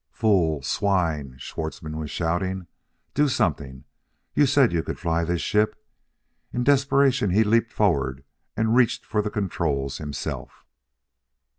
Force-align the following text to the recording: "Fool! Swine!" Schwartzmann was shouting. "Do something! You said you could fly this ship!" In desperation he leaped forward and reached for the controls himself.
"Fool! 0.09 0.63
Swine!" 0.63 1.35
Schwartzmann 1.37 1.95
was 1.95 2.09
shouting. 2.09 2.65
"Do 3.13 3.27
something! 3.27 3.83
You 4.33 4.47
said 4.47 4.73
you 4.73 4.81
could 4.81 4.97
fly 4.97 5.23
this 5.23 5.41
ship!" 5.41 5.75
In 6.51 6.63
desperation 6.63 7.29
he 7.29 7.43
leaped 7.43 7.71
forward 7.71 8.23
and 8.57 8.75
reached 8.75 9.05
for 9.05 9.21
the 9.21 9.29
controls 9.29 9.99
himself. 9.99 10.65